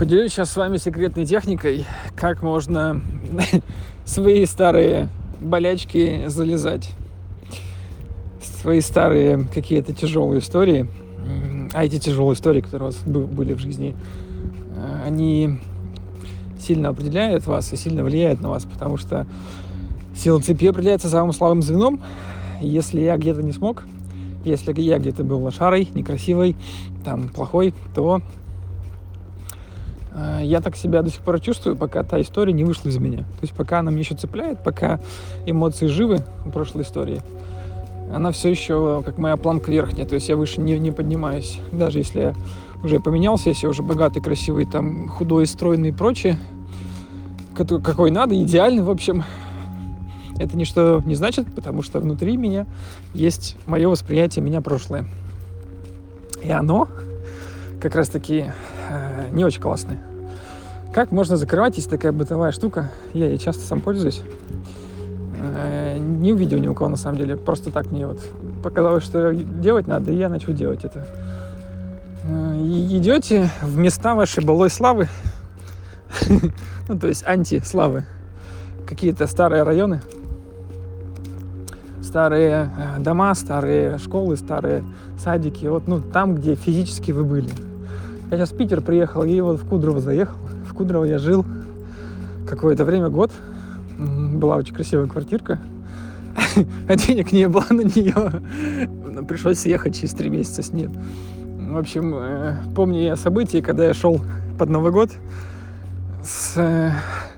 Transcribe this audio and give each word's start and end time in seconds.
Поделюсь 0.00 0.32
сейчас 0.32 0.50
с 0.50 0.56
вами 0.56 0.78
секретной 0.78 1.26
техникой, 1.26 1.84
как 2.16 2.42
можно 2.42 3.02
свои 4.06 4.46
старые 4.46 5.10
болячки 5.42 6.26
залезать. 6.28 6.88
Свои 8.62 8.80
старые 8.80 9.46
какие-то 9.52 9.92
тяжелые 9.92 10.40
истории. 10.40 10.88
А 11.74 11.84
эти 11.84 11.98
тяжелые 11.98 12.32
истории, 12.32 12.62
которые 12.62 12.88
у 12.88 12.92
вас 12.92 13.02
были 13.04 13.52
в 13.52 13.58
жизни, 13.58 13.94
э, 14.74 15.02
они 15.04 15.58
сильно 16.58 16.88
определяют 16.88 17.46
вас 17.46 17.70
и 17.74 17.76
сильно 17.76 18.02
влияют 18.02 18.40
на 18.40 18.48
вас, 18.48 18.64
потому 18.64 18.96
что 18.96 19.26
сила 20.16 20.40
цепи 20.40 20.64
определяется 20.64 21.10
самым 21.10 21.34
слабым 21.34 21.60
звеном. 21.60 22.00
Если 22.62 23.02
я 23.02 23.18
где-то 23.18 23.42
не 23.42 23.52
смог, 23.52 23.84
если 24.46 24.72
я 24.80 24.98
где-то 24.98 25.24
был 25.24 25.42
лошарой, 25.42 25.90
некрасивой, 25.92 26.56
там, 27.04 27.28
плохой, 27.28 27.74
то 27.94 28.22
я 30.42 30.60
так 30.60 30.76
себя 30.76 31.02
до 31.02 31.10
сих 31.10 31.20
пор 31.20 31.40
чувствую, 31.40 31.76
пока 31.76 32.02
та 32.02 32.20
история 32.20 32.52
не 32.52 32.64
вышла 32.64 32.88
из 32.88 32.98
меня. 32.98 33.18
То 33.18 33.42
есть 33.42 33.54
пока 33.54 33.80
она 33.80 33.90
мне 33.90 34.00
еще 34.00 34.14
цепляет, 34.14 34.62
пока 34.62 35.00
эмоции 35.46 35.86
живы 35.86 36.18
в 36.44 36.50
прошлой 36.50 36.82
истории, 36.82 37.22
она 38.12 38.32
все 38.32 38.50
еще 38.50 39.02
как 39.04 39.18
моя 39.18 39.36
планка 39.36 39.70
верхняя, 39.70 40.06
то 40.06 40.14
есть 40.14 40.28
я 40.28 40.36
выше 40.36 40.60
не, 40.60 40.78
не 40.78 40.90
поднимаюсь. 40.90 41.60
Даже 41.72 41.98
если 41.98 42.20
я 42.20 42.34
уже 42.82 42.98
поменялся, 42.98 43.50
если 43.50 43.66
я 43.66 43.70
уже 43.70 43.82
богатый, 43.82 44.20
красивый, 44.20 44.66
там, 44.66 45.08
худой, 45.08 45.46
стройный 45.46 45.90
и 45.90 45.92
прочее, 45.92 46.38
какой 47.54 48.10
надо, 48.10 48.40
идеальный, 48.42 48.82
в 48.82 48.90
общем, 48.90 49.22
это 50.38 50.56
ничто 50.56 51.02
не 51.04 51.14
значит, 51.14 51.52
потому 51.54 51.82
что 51.82 52.00
внутри 52.00 52.36
меня 52.36 52.66
есть 53.12 53.56
мое 53.66 53.88
восприятие 53.88 54.42
меня 54.42 54.60
прошлое. 54.62 55.04
И 56.42 56.50
оно 56.50 56.88
как 57.80 57.94
раз-таки 57.94 58.46
э, 58.88 59.28
не 59.32 59.44
очень 59.44 59.60
классное. 59.60 60.09
Как 60.92 61.12
можно 61.12 61.36
закрывать, 61.36 61.76
есть 61.76 61.88
такая 61.88 62.10
бытовая 62.10 62.50
штука, 62.50 62.90
я 63.14 63.28
ей 63.28 63.38
часто 63.38 63.62
сам 63.62 63.80
пользуюсь. 63.80 64.22
Э, 65.38 65.96
не 65.98 66.32
увидел 66.32 66.58
ни 66.58 66.66
у 66.66 66.74
кого 66.74 66.90
на 66.90 66.96
самом 66.96 67.16
деле, 67.16 67.36
просто 67.36 67.70
так 67.70 67.92
мне 67.92 68.08
вот 68.08 68.20
показалось, 68.62 69.04
что 69.04 69.32
делать 69.32 69.86
надо, 69.86 70.10
и 70.10 70.16
я 70.16 70.28
начал 70.28 70.52
делать 70.52 70.84
это. 70.84 71.06
Э, 72.24 72.56
идете 72.58 73.50
в 73.62 73.78
места 73.78 74.16
вашей 74.16 74.44
былой 74.44 74.68
славы, 74.68 75.08
ну 76.88 76.98
то 76.98 77.06
есть 77.06 77.24
анти-славы, 77.24 78.04
какие-то 78.84 79.28
старые 79.28 79.62
районы, 79.62 80.02
старые 82.02 82.68
э, 82.76 83.00
дома, 83.00 83.32
старые 83.36 83.98
школы, 83.98 84.36
старые 84.36 84.82
садики, 85.22 85.66
вот 85.66 85.86
ну 85.86 86.00
там, 86.00 86.34
где 86.34 86.56
физически 86.56 87.12
вы 87.12 87.22
были. 87.22 87.50
Я 88.32 88.38
сейчас 88.38 88.50
в 88.50 88.56
Питер 88.56 88.80
приехал 88.80 89.22
и 89.22 89.40
вот 89.40 89.60
в 89.60 89.68
Кудрово 89.68 90.00
заехал. 90.00 90.36
Кудрово 90.80 91.04
я 91.04 91.18
жил 91.18 91.44
какое-то 92.48 92.86
время, 92.86 93.10
год. 93.10 93.30
Была 93.98 94.56
очень 94.56 94.74
красивая 94.74 95.06
квартирка. 95.06 95.58
А 96.88 96.96
денег 96.96 97.32
не 97.32 97.48
было 97.48 97.66
на 97.68 97.82
нее. 97.82 98.40
Пришлось 99.26 99.58
съехать 99.58 99.96
через 99.96 100.14
три 100.14 100.30
месяца 100.30 100.62
с 100.62 100.72
ней. 100.72 100.88
В 100.88 101.76
общем, 101.76 102.14
э, 102.16 102.56
помню 102.74 103.02
я 103.02 103.16
события, 103.16 103.60
когда 103.60 103.84
я 103.84 103.92
шел 103.92 104.22
под 104.58 104.70
Новый 104.70 104.90
год. 104.90 105.10
С, 106.24 106.54
э, 106.56 106.92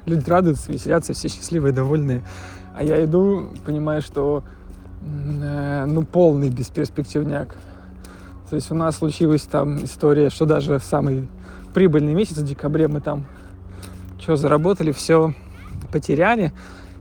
люди 0.07 0.31
радуются, 0.31 0.70
веселятся, 0.70 1.13
все 1.13 1.29
счастливые, 1.29 1.73
довольные. 1.73 2.23
А 2.77 2.85
я 2.85 3.05
иду, 3.05 3.48
понимаю, 3.67 4.03
что 4.03 4.45
Э, 5.43 5.85
ну, 5.87 6.05
полный 6.05 6.51
бесперспективняк. 6.51 7.57
То 8.48 8.57
есть 8.57 8.70
у 8.70 8.75
нас 8.75 8.97
случилась 8.97 9.43
там 9.43 9.85
история, 9.85 10.31
что 10.31 10.47
даже 10.47 10.79
в 10.79 10.85
самый 10.85 11.29
прибыльный 11.75 12.15
месяц, 12.15 12.37
в 12.37 12.45
декабре, 12.45 12.89
мы 12.89 13.01
там 13.01 13.27
что 14.19 14.37
заработали, 14.37 14.92
все 14.92 15.34
потеряли. 15.91 16.53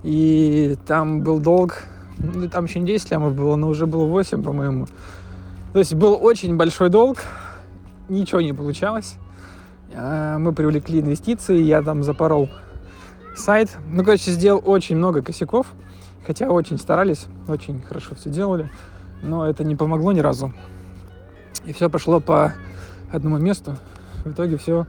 И 0.03 0.75
там 0.88 1.22
был 1.22 1.39
долг, 1.39 1.83
ну, 2.17 2.50
там 2.50 2.66
еще 2.66 2.80
не 2.80 2.88
10 2.88 3.12
лямов 3.12 3.35
было, 3.35 3.56
но 3.56 3.68
уже 3.69 3.85
было 3.85 4.06
8, 4.06 4.41
по-моему. 4.44 4.88
То 5.73 5.79
есть 5.79 5.94
был 5.94 6.18
очень 6.19 6.57
большой 6.57 6.90
долг, 6.90 7.19
ничего 8.09 8.41
не 8.41 8.53
получалось. 8.53 9.16
А, 9.94 10.38
мы 10.40 10.53
привлекли 10.53 11.00
инвестиции, 11.00 11.62
я 11.62 11.81
там 11.81 12.03
запорол 12.03 12.50
сайт. 13.35 13.78
Ну, 13.88 14.03
короче, 14.03 14.31
сделал 14.31 14.62
очень 14.66 14.97
много 14.97 15.22
косяков. 15.22 15.68
Хотя 16.25 16.50
очень 16.50 16.78
старались, 16.78 17.25
очень 17.47 17.81
хорошо 17.81 18.13
все 18.13 18.29
делали, 18.29 18.69
но 19.24 19.47
это 19.47 19.63
не 19.63 19.75
помогло 19.75 20.12
ни 20.12 20.19
разу. 20.19 20.53
И 21.66 21.74
все 21.74 21.90
пошло 21.90 22.19
по 22.19 22.53
одному 23.12 23.38
месту. 23.40 23.75
В 24.23 24.31
итоге 24.31 24.57
все 24.57 24.85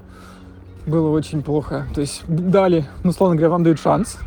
было 0.87 1.11
очень 1.11 1.43
плохо. 1.43 1.87
То 1.95 2.01
есть 2.01 2.23
дали, 2.27 2.87
ну, 3.03 3.11
условно 3.11 3.37
говоря, 3.37 3.51
вам 3.51 3.65
дают 3.65 3.79
шанс, 3.79 4.19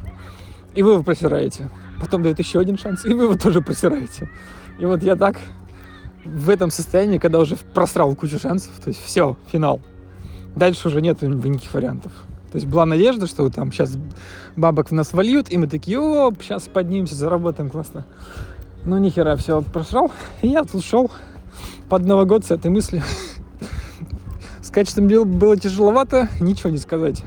и 0.73 0.83
вы 0.83 0.93
его 0.93 1.03
просираете. 1.03 1.69
Потом 1.99 2.23
дают 2.23 2.39
еще 2.39 2.59
один 2.59 2.77
шанс, 2.77 3.05
и 3.05 3.13
вы 3.13 3.25
его 3.25 3.35
тоже 3.35 3.61
просираете. 3.61 4.29
И 4.79 4.85
вот 4.85 5.03
я 5.03 5.15
так 5.15 5.37
в 6.25 6.49
этом 6.49 6.71
состоянии, 6.71 7.17
когда 7.17 7.39
уже 7.39 7.55
просрал 7.55 8.15
кучу 8.15 8.39
шансов, 8.39 8.71
то 8.83 8.89
есть 8.89 9.03
все, 9.03 9.37
финал. 9.51 9.79
Дальше 10.55 10.87
уже 10.87 11.01
нет 11.01 11.21
никаких 11.21 11.73
вариантов. 11.73 12.11
То 12.51 12.57
есть 12.57 12.67
была 12.67 12.85
надежда, 12.85 13.27
что 13.27 13.49
там 13.49 13.71
сейчас 13.71 13.97
бабок 14.55 14.89
в 14.89 14.93
нас 14.93 15.13
вольют, 15.13 15.51
и 15.51 15.57
мы 15.57 15.67
такие, 15.67 15.99
о, 15.99 16.33
сейчас 16.39 16.63
поднимемся, 16.63 17.15
заработаем 17.15 17.69
классно. 17.69 18.05
Но 18.85 18.97
ни 18.97 19.09
хера, 19.09 19.35
все 19.35 19.61
просрал. 19.61 20.11
И 20.41 20.47
я 20.47 20.63
тут 20.63 20.83
шел 20.83 21.11
под 21.89 22.05
Новый 22.05 22.25
год 22.25 22.45
с 22.45 22.51
этой 22.51 22.71
мыслью. 22.71 23.03
Качеством 24.75 25.07
дел 25.07 25.23
было 25.23 25.55
тяжеловато, 25.55 26.27
ничего 26.41 26.69
не 26.69 26.79
сказать. 26.79 27.23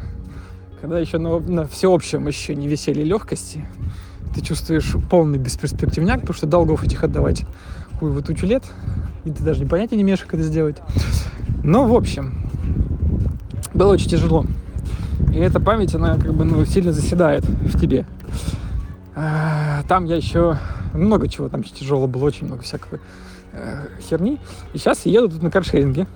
Когда 0.83 0.99
еще 0.99 1.17
на, 1.17 1.39
на 1.39 1.67
всеобщем 1.67 2.29
еще 2.29 2.55
не 2.55 2.69
веселье 2.69 3.05
легкости, 3.05 3.67
ты 4.35 4.43
чувствуешь 4.43 4.95
полный 5.11 5.39
бесперспективняк, 5.39 6.21
потому 6.21 6.37
что 6.37 6.47
долгов 6.47 6.85
этих 6.85 7.05
отдавать 7.05 7.47
хуй 7.99 8.11
вот 8.11 8.27
тучу 8.27 8.45
лет, 8.45 8.65
и 9.25 9.31
ты 9.31 9.43
даже 9.43 9.61
не 9.61 9.67
понятия 9.67 9.97
не 9.97 10.03
имеешь, 10.03 10.21
как 10.21 10.35
это 10.35 10.43
сделать. 10.43 10.77
Но, 11.65 11.87
в 11.87 11.95
общем, 11.95 12.51
было 13.73 13.95
очень 13.95 14.11
тяжело. 14.11 14.45
И 15.33 15.39
эта 15.39 15.59
память, 15.59 15.95
она 15.95 16.19
как 16.19 16.35
бы 16.35 16.45
ну, 16.45 16.67
сильно 16.67 16.93
заседает 16.93 17.47
в 17.47 17.81
тебе. 17.81 18.05
А, 19.15 19.85
там 19.89 20.05
я 20.05 20.17
еще 20.17 20.59
много 20.93 21.29
чего 21.29 21.49
там 21.49 21.63
тяжело 21.63 22.07
было, 22.09 22.27
очень 22.27 22.47
много 22.47 22.63
всякого 22.63 23.01
э, 23.55 23.87
херни. 24.03 24.39
И 24.75 24.79
сейчас 24.79 25.07
я 25.07 25.23
еду 25.23 25.31
тут 25.31 25.43
на 25.43 25.51
каршеринге. 25.51 26.07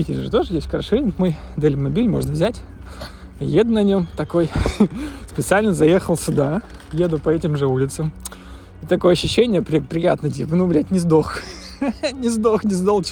Питере 0.00 0.22
же 0.22 0.30
тоже 0.30 0.54
есть 0.54 0.66
каршеринг 0.66 1.18
мой, 1.18 1.36
Делимобиль, 1.56 2.08
можно 2.08 2.32
взять. 2.32 2.60
Еду 3.38 3.72
на 3.72 3.82
нем 3.82 4.06
такой, 4.16 4.48
специально 5.30 5.74
заехал 5.74 6.16
сюда, 6.16 6.62
еду 6.92 7.18
по 7.18 7.28
этим 7.28 7.56
же 7.56 7.66
улицам. 7.66 8.12
И 8.82 8.86
такое 8.86 9.12
ощущение 9.12 9.60
при, 9.60 9.80
приятно, 9.80 10.30
типа, 10.30 10.56
ну, 10.56 10.66
блядь, 10.66 10.90
не 10.90 10.98
сдох. 10.98 11.40
не 12.12 12.30
сдох, 12.30 12.64
не 12.64 12.72
сдох, 12.72 13.04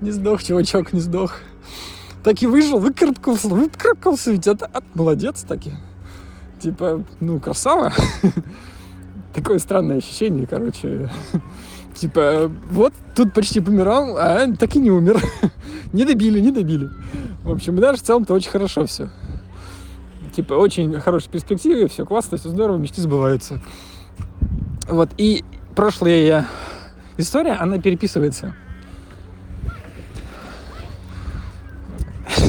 не 0.00 0.10
сдох, 0.10 0.42
чувачок, 0.42 0.92
не 0.92 1.00
сдох 1.00 1.40
так 2.22 2.42
и 2.42 2.46
выжил, 2.46 2.78
выкарабкался, 2.78 3.48
выкарабкался, 3.48 4.32
ведь 4.32 4.46
это 4.46 4.66
от, 4.66 4.84
молодец 4.94 5.42
таки. 5.42 5.72
Типа, 6.60 7.04
ну, 7.20 7.40
красава. 7.40 7.92
Такое 9.34 9.58
странное 9.58 9.98
ощущение, 9.98 10.46
короче. 10.46 11.10
Типа, 11.94 12.50
вот, 12.70 12.92
тут 13.14 13.32
почти 13.34 13.60
помирал, 13.60 14.16
а 14.16 14.46
так 14.58 14.74
и 14.76 14.78
не 14.78 14.90
умер. 14.90 15.22
не 15.92 16.04
добили, 16.04 16.40
не 16.40 16.50
добили. 16.50 16.88
В 17.44 17.52
общем, 17.52 17.76
даже 17.76 17.98
в 17.98 18.02
целом-то 18.02 18.34
очень 18.34 18.50
хорошо 18.50 18.86
все. 18.86 19.10
Типа, 20.34 20.54
очень 20.54 20.98
хорошие 21.00 21.30
перспективы, 21.30 21.88
все 21.88 22.06
классно, 22.06 22.38
все 22.38 22.48
здорово, 22.48 22.78
мечты 22.78 23.02
сбываются. 23.02 23.60
Вот, 24.88 25.10
и 25.18 25.44
прошлая 25.76 26.48
история, 27.18 27.52
она 27.52 27.78
переписывается. 27.78 28.54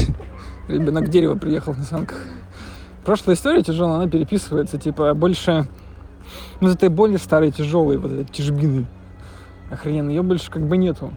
Ребенок 0.69 1.09
дерева 1.09 1.35
приехал 1.35 1.73
на 1.73 1.83
санках. 1.83 2.19
Прошлая 3.03 3.35
история 3.35 3.61
тяжелая, 3.61 3.97
она 3.97 4.09
переписывается, 4.09 4.77
типа, 4.77 5.13
больше... 5.13 5.67
Ну, 6.61 6.69
этой 6.69 6.87
боли 6.87 7.17
старой, 7.17 7.51
тяжелой, 7.51 7.97
вот 7.97 8.11
этой 8.11 8.25
тяжбины 8.25 8.87
охрененной, 9.73 10.15
ее 10.15 10.23
больше 10.23 10.49
как 10.49 10.65
бы 10.67 10.77
нету. 10.77 11.13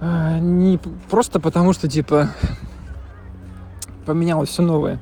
А, 0.00 0.38
не 0.38 0.78
просто 1.10 1.40
потому, 1.40 1.72
что, 1.72 1.88
типа, 1.88 2.28
поменялось 4.06 4.48
все 4.48 4.62
новое. 4.62 4.98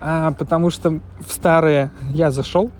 А 0.00 0.32
потому 0.32 0.70
что 0.70 1.00
в 1.20 1.30
старое 1.30 1.92
я 2.12 2.30
зашел, 2.30 2.70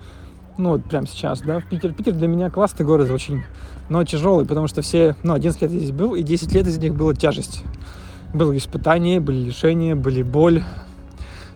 ну, 0.57 0.71
вот 0.71 0.85
прямо 0.85 1.07
сейчас, 1.07 1.41
да, 1.41 1.61
в 1.61 1.67
Питер. 1.67 1.93
Питер 1.93 2.15
для 2.15 2.29
меня 2.29 2.51
классный 2.51 2.85
город 2.85 3.11
очень 3.11 3.45
но 3.91 4.05
тяжелый, 4.05 4.47
потому 4.47 4.69
что 4.69 4.81
все, 4.83 5.17
ну, 5.25 5.35
11 5.35 5.61
лет 5.61 5.71
я 5.73 5.79
здесь 5.79 5.91
был, 5.91 6.15
и 6.15 6.23
10 6.23 6.53
лет 6.55 6.67
из 6.67 6.79
них 6.79 6.95
было 6.95 7.15
тяжесть. 7.15 7.65
Было 8.33 8.57
испытание, 8.57 9.19
были 9.21 9.39
лишения, 9.39 9.97
были 9.97 10.23
боль, 10.23 10.63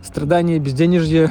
страдания, 0.02 0.58
безденежье, 0.58 1.30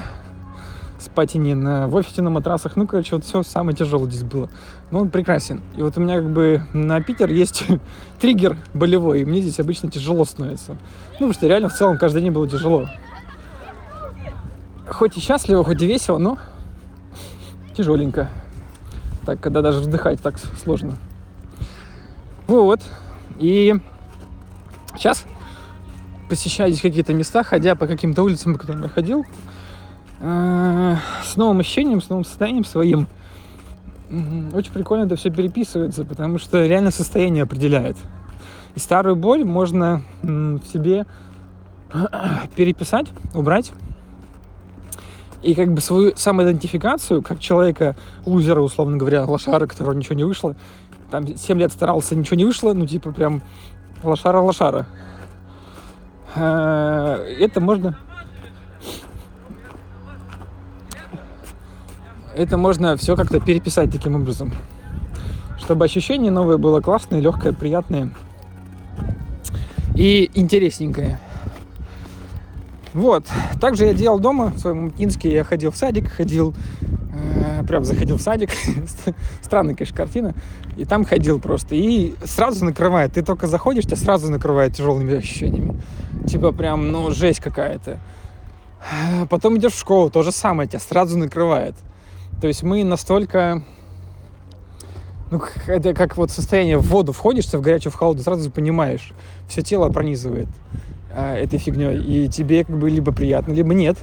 спать 1.03 1.35
и 1.35 1.37
не 1.37 1.55
на, 1.55 1.87
в 1.87 1.95
офисе 1.95 2.21
на 2.21 2.29
матрасах. 2.29 2.75
Ну, 2.75 2.87
короче, 2.87 3.15
вот 3.15 3.25
все 3.25 3.43
самое 3.43 3.75
тяжелое 3.75 4.09
здесь 4.09 4.23
было. 4.23 4.49
Но 4.91 5.01
он 5.01 5.09
прекрасен. 5.09 5.61
И 5.75 5.81
вот 5.81 5.97
у 5.97 6.01
меня 6.01 6.17
как 6.17 6.29
бы 6.29 6.63
на 6.73 7.01
Питер 7.01 7.29
есть 7.29 7.65
триггер 8.19 8.57
болевой, 8.73 9.21
и 9.21 9.25
мне 9.25 9.41
здесь 9.41 9.59
обычно 9.59 9.91
тяжело 9.91 10.25
становится. 10.25 10.71
Ну, 10.73 10.77
потому 11.13 11.33
что 11.33 11.47
реально 11.47 11.69
в 11.69 11.73
целом 11.73 11.97
каждый 11.97 12.21
день 12.21 12.31
было 12.31 12.47
тяжело. 12.47 12.87
Хоть 14.87 15.17
и 15.17 15.19
счастливо, 15.19 15.63
хоть 15.63 15.81
и 15.81 15.85
весело, 15.85 16.17
но 16.17 16.37
тяжеленько. 17.75 18.29
Так, 19.25 19.39
когда 19.39 19.61
даже 19.61 19.79
вздыхать 19.79 20.21
так 20.21 20.35
сложно. 20.61 20.97
Вот. 22.47 22.81
И 23.39 23.75
сейчас 24.95 25.25
посещаю 26.29 26.71
здесь 26.71 26.81
какие-то 26.81 27.13
места, 27.13 27.43
ходя 27.43 27.75
по 27.75 27.87
каким-то 27.87 28.23
улицам, 28.23 28.53
по 28.53 28.59
которым 28.59 28.83
я 28.83 28.89
ходил, 28.89 29.25
с 30.19 31.35
новым 31.35 31.59
ощущением, 31.59 32.01
с 32.01 32.09
новым 32.09 32.23
состоянием 32.25 32.65
своим. 32.65 33.07
Очень 34.53 34.71
прикольно 34.71 35.05
это 35.05 35.15
все 35.15 35.29
переписывается, 35.31 36.05
потому 36.05 36.37
что 36.37 36.65
реально 36.65 36.91
состояние 36.91 37.43
определяет. 37.43 37.97
И 38.75 38.79
старую 38.79 39.15
боль 39.15 39.43
можно 39.43 40.01
в 40.21 40.61
себе 40.71 41.05
переписать, 42.55 43.07
убрать. 43.33 43.71
И 45.41 45.55
как 45.55 45.73
бы 45.73 45.81
свою 45.81 46.15
самоидентификацию, 46.15 47.21
как 47.21 47.39
человека, 47.39 47.95
лузера, 48.25 48.61
условно 48.61 48.97
говоря, 48.97 49.25
лошара, 49.25 49.67
которого 49.67 49.93
ничего 49.93 50.15
не 50.15 50.23
вышло, 50.23 50.55
там 51.11 51.27
7 51.37 51.59
лет 51.59 51.71
старался, 51.71 52.15
ничего 52.15 52.37
не 52.37 52.45
вышло, 52.45 52.73
ну 52.73 52.87
типа 52.87 53.11
прям 53.11 53.41
лошара-лошара. 54.01 54.87
Э, 56.35 57.35
это 57.39 57.59
можно 57.59 57.97
это 62.35 62.57
можно 62.57 62.97
все 62.97 63.15
как-то 63.15 63.39
переписать 63.39 63.91
таким 63.91 64.15
образом, 64.15 64.53
чтобы 65.59 65.85
ощущение 65.85 66.31
новое 66.31 66.57
было 66.57 66.81
классное, 66.81 67.19
легкое, 67.19 67.53
приятное 67.53 68.11
и 69.95 70.29
интересненькое. 70.33 71.19
Вот. 72.93 73.25
Также 73.59 73.85
я 73.85 73.93
делал 73.93 74.19
дома 74.19 74.47
в 74.55 74.59
своем 74.59 74.83
Мутинске. 74.85 75.31
Я 75.31 75.43
ходил 75.43 75.71
в 75.71 75.75
садик, 75.75 76.11
ходил, 76.11 76.53
э, 76.81 77.63
прям 77.67 77.83
заходил 77.83 78.17
в 78.17 78.21
садик. 78.21 78.51
Странная, 79.41 79.75
конечно, 79.75 79.97
картина. 79.97 80.35
И 80.77 80.85
там 80.85 81.03
ходил 81.03 81.39
просто. 81.39 81.75
И 81.75 82.13
сразу 82.23 82.63
накрывает. 82.63 83.13
Ты 83.13 83.23
только 83.23 83.47
заходишь, 83.47 83.85
тебя 83.85 83.97
сразу 83.97 84.29
накрывает 84.29 84.75
тяжелыми 84.75 85.15
ощущениями. 85.15 85.81
Типа 86.27 86.51
прям, 86.51 86.91
ну, 86.91 87.11
жесть 87.11 87.39
какая-то. 87.39 87.99
Потом 89.29 89.57
идешь 89.57 89.73
в 89.73 89.79
школу, 89.79 90.09
то 90.09 90.23
же 90.23 90.31
самое, 90.31 90.67
тебя 90.67 90.79
сразу 90.79 91.17
накрывает. 91.17 91.75
То 92.43 92.47
есть 92.47 92.61
мы 92.61 92.83
настолько... 92.83 93.63
Ну, 95.31 95.41
это 95.65 95.93
как 95.93 96.17
вот 96.17 96.29
состояние 96.29 96.77
в 96.77 96.85
воду 96.87 97.13
входишь, 97.13 97.45
в 97.45 97.61
горячую, 97.61 97.93
в 97.93 97.95
холодную, 97.95 98.25
сразу 98.25 98.51
понимаешь. 98.51 99.13
Все 99.47 99.61
тело 99.61 99.87
пронизывает 99.87 100.49
э, 101.11 101.35
этой 101.37 101.57
фигней. 101.57 102.03
И 102.03 102.27
тебе 102.27 102.65
как 102.65 102.77
бы 102.77 102.89
либо 102.89 103.13
приятно, 103.13 103.53
либо 103.53 103.73
нет. 103.73 103.97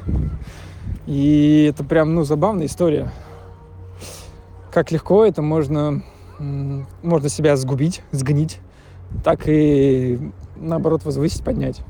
И 1.07 1.71
это 1.71 1.85
прям, 1.85 2.15
ну, 2.15 2.25
забавная 2.25 2.65
история. 2.65 3.13
Как 4.73 4.91
легко 4.91 5.27
это 5.27 5.43
можно, 5.43 6.03
можно 6.39 7.29
себя 7.29 7.59
сгубить, 7.59 8.01
сгнить, 8.11 8.59
так 9.23 9.43
и 9.49 10.19
наоборот 10.57 11.05
возвысить, 11.05 11.45
поднять. 11.45 11.83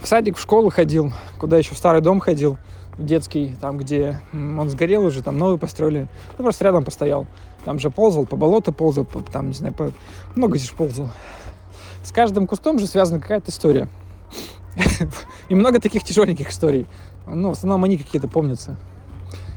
В 0.00 0.06
садик, 0.06 0.36
в 0.36 0.40
школу 0.40 0.70
ходил, 0.70 1.12
куда 1.40 1.58
еще 1.58 1.74
в 1.74 1.78
старый 1.78 2.02
дом 2.02 2.20
ходил, 2.20 2.56
детский, 2.98 3.56
там, 3.60 3.78
где 3.78 4.20
он 4.32 4.68
сгорел 4.68 5.04
уже, 5.04 5.22
там 5.22 5.38
новый 5.38 5.58
построили. 5.58 6.08
Ну, 6.36 6.44
просто 6.44 6.64
рядом 6.64 6.84
постоял. 6.84 7.26
Там 7.64 7.78
же 7.78 7.90
ползал, 7.90 8.26
по 8.26 8.36
болоту 8.36 8.72
ползал, 8.72 9.04
по, 9.04 9.20
там, 9.20 9.48
не 9.48 9.54
знаю, 9.54 9.74
по... 9.74 9.92
много 10.34 10.58
здесь 10.58 10.70
ползал. 10.70 11.10
С 12.02 12.12
каждым 12.12 12.46
кустом 12.46 12.78
же 12.78 12.86
связана 12.86 13.20
какая-то 13.20 13.50
история. 13.50 13.88
И 15.48 15.54
много 15.54 15.80
таких 15.80 16.04
тяжеленьких 16.04 16.50
историй. 16.50 16.86
Ну, 17.26 17.50
в 17.50 17.52
основном 17.52 17.84
они 17.84 17.98
какие-то 17.98 18.28
помнятся. 18.28 18.76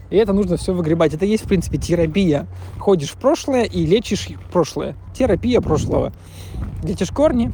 И 0.09 0.17
это 0.17 0.33
нужно 0.33 0.57
все 0.57 0.73
выгребать. 0.73 1.13
Это 1.13 1.25
есть, 1.25 1.45
в 1.45 1.47
принципе, 1.47 1.77
терапия. 1.77 2.47
Ходишь 2.79 3.11
в 3.11 3.17
прошлое 3.17 3.63
и 3.63 3.85
лечишь 3.85 4.29
прошлое. 4.51 4.95
Терапия 5.13 5.61
прошлого. 5.61 6.11
Лечишь 6.83 7.11
корни, 7.11 7.53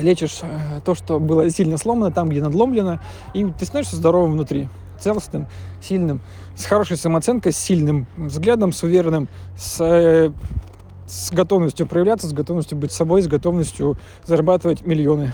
лечишь 0.00 0.40
э, 0.42 0.80
то, 0.84 0.94
что 0.94 1.20
было 1.20 1.48
сильно 1.50 1.76
сломано, 1.76 2.10
там, 2.10 2.28
где 2.28 2.42
надломлено, 2.42 3.00
и 3.34 3.44
ты 3.44 3.64
становишься 3.64 3.96
здоровым 3.96 4.32
внутри, 4.32 4.68
целостным, 5.00 5.46
сильным, 5.80 6.20
с 6.56 6.64
хорошей 6.64 6.96
самооценкой, 6.96 7.52
с 7.52 7.58
сильным 7.58 8.06
взглядом, 8.16 8.72
с 8.72 8.82
уверенным, 8.82 9.28
с, 9.56 9.80
э, 9.80 10.32
с 11.06 11.30
готовностью 11.30 11.86
проявляться, 11.86 12.26
с 12.26 12.32
готовностью 12.32 12.76
быть 12.76 12.92
собой, 12.92 13.22
с 13.22 13.28
готовностью 13.28 13.96
зарабатывать 14.26 14.84
миллионы. 14.84 15.32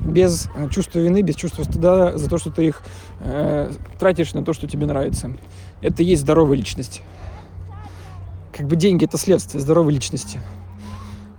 Без 0.00 0.48
чувства 0.70 1.00
вины, 1.00 1.22
без 1.22 1.34
чувства 1.34 1.64
стыда 1.64 2.16
за 2.16 2.30
то, 2.30 2.38
что 2.38 2.50
ты 2.50 2.66
их 2.66 2.82
э, 3.20 3.72
тратишь 3.98 4.32
на 4.34 4.44
то, 4.44 4.52
что 4.52 4.68
тебе 4.68 4.86
нравится. 4.86 5.32
Это 5.80 6.02
и 6.02 6.06
есть 6.06 6.22
здоровая 6.22 6.56
личность. 6.56 7.02
Как 8.52 8.68
бы 8.68 8.76
деньги 8.76 9.04
это 9.04 9.18
следствие 9.18 9.60
здоровой 9.60 9.92
личности. 9.92 10.40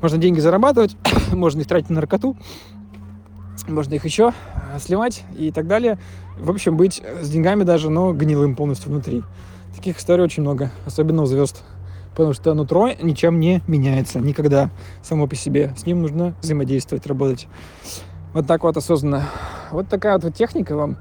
Можно 0.06 0.20
деньги 0.20 0.40
зарабатывать, 0.40 0.96
можно 1.34 1.62
их 1.62 1.68
тратить 1.68 1.90
на 1.90 1.96
наркоту, 1.96 2.38
можно 3.68 3.96
их 3.96 4.06
еще 4.06 4.34
э, 4.54 4.78
сливать 4.80 5.24
и 5.36 5.52
так 5.52 5.66
далее. 5.66 5.98
В 6.38 6.52
общем, 6.52 6.78
быть 6.78 7.02
с 7.24 7.28
деньгами 7.28 7.64
даже, 7.64 7.90
но 7.90 8.14
гнилым 8.14 8.56
полностью 8.56 8.92
внутри. 8.92 9.24
Таких 9.76 9.98
историй 9.98 10.24
очень 10.24 10.44
много, 10.44 10.70
особенно 10.86 11.24
у 11.24 11.26
звезд. 11.26 11.64
Потому 12.12 12.34
что 12.34 12.54
нутро 12.54 12.92
ничем 13.02 13.40
не 13.40 13.64
меняется 13.66 14.20
никогда 14.20 14.70
само 15.02 15.26
по 15.26 15.36
себе. 15.36 15.74
С 15.76 15.88
ним 15.88 16.04
нужно 16.04 16.36
взаимодействовать, 16.40 17.08
работать. 17.08 17.48
Вот 18.32 18.46
так 18.46 18.62
вот 18.62 18.78
осознанно. 18.78 19.24
Вот 19.72 19.88
такая 19.88 20.20
вот 20.20 20.36
техника 20.36 20.76
вам. 20.76 20.98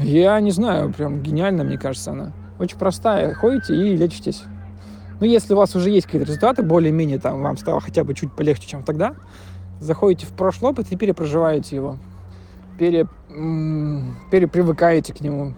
Я 0.00 0.40
не 0.40 0.50
знаю, 0.50 0.92
прям 0.92 1.22
гениально, 1.22 1.62
мне 1.62 1.78
кажется, 1.78 2.10
она. 2.10 2.32
Очень 2.58 2.76
простая. 2.76 3.34
Ходите 3.34 3.76
и 3.76 3.96
лечитесь. 3.96 4.42
Но 5.20 5.26
ну, 5.26 5.32
если 5.32 5.54
у 5.54 5.56
вас 5.56 5.74
уже 5.74 5.90
есть 5.90 6.06
какие-то 6.06 6.28
результаты, 6.28 6.62
более-менее 6.62 7.18
там 7.18 7.42
вам 7.42 7.56
стало 7.56 7.80
хотя 7.80 8.04
бы 8.04 8.14
чуть 8.14 8.32
полегче, 8.32 8.68
чем 8.68 8.84
тогда, 8.84 9.14
заходите 9.80 10.26
в 10.26 10.30
прошлый 10.30 10.70
опыт 10.70 10.86
и 10.90 10.96
перепроживаете 10.96 11.74
его, 11.74 11.98
пере, 12.78 13.06
перепривыкаете 14.30 15.12
к 15.12 15.20
нему 15.20 15.54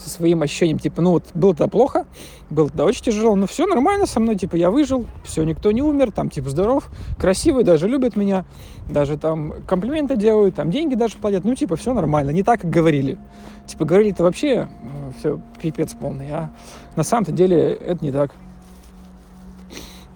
со 0.00 0.08
своим 0.08 0.42
ощущением, 0.42 0.78
типа, 0.78 1.02
ну 1.02 1.12
вот 1.12 1.24
было 1.34 1.54
то 1.54 1.68
плохо, 1.68 2.06
было 2.48 2.70
то 2.70 2.84
очень 2.84 3.04
тяжело, 3.04 3.36
но 3.36 3.46
все 3.46 3.66
нормально 3.66 4.06
со 4.06 4.20
мной, 4.20 4.36
типа, 4.36 4.56
я 4.56 4.70
выжил, 4.70 5.06
все, 5.24 5.44
никто 5.44 5.70
не 5.72 5.82
умер, 5.82 6.12
там, 6.12 6.30
типа, 6.30 6.50
здоров, 6.50 6.90
красивый, 7.18 7.64
даже 7.64 7.88
любят 7.88 8.16
меня, 8.16 8.44
даже 8.88 9.18
там 9.18 9.54
комплименты 9.66 10.16
делают, 10.16 10.54
там 10.54 10.70
деньги 10.70 10.94
даже 10.94 11.16
платят, 11.18 11.44
ну, 11.44 11.54
типа, 11.54 11.76
все 11.76 11.92
нормально, 11.92 12.30
не 12.30 12.42
так, 12.42 12.62
как 12.62 12.70
говорили. 12.70 13.18
Типа, 13.66 13.84
говорили-то 13.84 14.24
вообще 14.24 14.68
э, 14.82 15.12
все 15.18 15.40
пипец 15.60 15.92
полный, 15.94 16.30
а 16.30 16.50
на 16.96 17.02
самом-то 17.02 17.32
деле 17.32 17.72
это 17.74 18.04
не 18.04 18.10
так. 18.10 18.34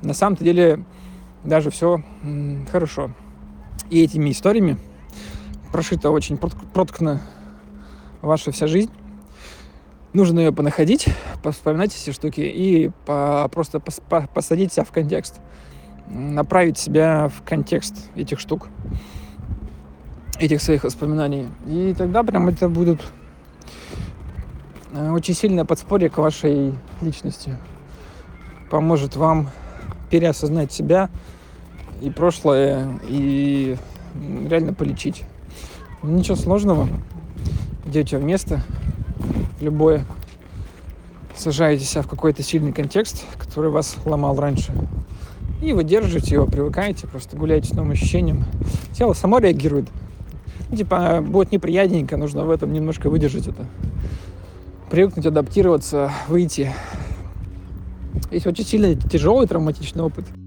На 0.02 0.14
самом-то 0.14 0.44
деле 0.44 0.84
даже 1.44 1.70
все 1.70 2.02
хорошо. 2.70 3.10
И 3.90 4.02
этими 4.02 4.30
историями 4.30 4.78
прошита 5.72 6.10
очень 6.10 6.36
проткна 6.36 7.20
ваша 8.22 8.50
вся 8.50 8.66
жизнь. 8.66 8.90
Нужно 10.14 10.38
ее 10.38 10.52
понаходить, 10.52 11.09
вспоминать 11.42 11.92
все 11.92 12.12
штуки 12.12 12.40
и 12.40 12.92
по, 13.04 13.49
просто 13.52 13.80
пос, 13.80 14.00
по, 14.09 14.28
посадить 14.33 14.73
себя 14.73 14.85
в 14.85 14.92
контекст. 14.92 15.40
Направить 16.06 16.78
себя 16.78 17.28
в 17.28 17.42
контекст 17.42 18.11
этих 18.14 18.38
штук, 18.38 18.68
этих 20.38 20.62
своих 20.62 20.85
воспоминаний. 20.85 21.49
И 21.66 21.97
тогда 21.99 22.23
прям 22.23 22.47
это 22.47 22.68
будут 22.68 23.00
э, 24.92 25.11
очень 25.11 25.35
сильное 25.35 25.64
подспорье 25.64 26.09
к 26.09 26.18
вашей 26.18 26.75
личности. 27.00 27.59
Поможет 28.71 29.16
вам 29.16 29.50
переосознать 30.11 30.71
себя 30.71 31.11
и 32.00 32.09
прошлое, 32.09 33.00
и 33.09 33.76
реально 34.49 34.75
полечить. 34.75 35.25
Ничего 36.04 36.37
сложного. 36.37 36.87
Идете 37.85 38.18
в 38.18 38.23
место 38.23 38.62
любое, 39.61 40.04
сажаете 41.37 41.84
себя 41.84 42.02
в 42.02 42.08
какой-то 42.08 42.42
сильный 42.42 42.73
контекст, 42.73 43.25
который 43.38 43.70
вас 43.70 43.96
ломал 44.04 44.38
раньше. 44.38 44.73
И 45.62 45.73
вы 45.73 45.84
держите 45.84 46.34
его, 46.34 46.46
привыкаете, 46.46 47.06
просто 47.06 47.37
гуляете 47.37 47.68
с 47.68 47.73
новым 47.73 47.92
ощущением. 47.92 48.44
Тело 48.92 49.12
само 49.14 49.38
реагирует. 49.38 49.87
Ну, 50.70 50.76
типа, 50.76 51.23
будет 51.26 51.52
неприятненько, 51.52 52.16
нужно 52.16 52.44
в 52.44 52.50
этом 52.50 52.73
немножко 52.73 53.08
выдержать 53.08 53.49
это. 53.49 53.66
Привыкнуть, 54.90 55.26
адаптироваться, 55.26 56.12
выйти. 56.28 56.73
Есть 58.30 58.46
очень 58.46 58.64
сильный 58.64 58.96
тяжелый 58.96 59.46
травматичный 59.46 60.02
опыт– 60.02 60.25